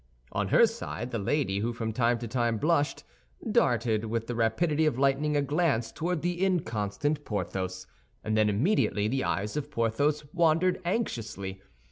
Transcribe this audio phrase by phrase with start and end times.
[0.31, 3.03] On her side the lady, who from time to time blushed,
[3.51, 7.85] darted with the rapidity of lightning a glance toward the inconstant Porthos;
[8.23, 11.61] and then immediately the eyes of Porthos wandered anxiously.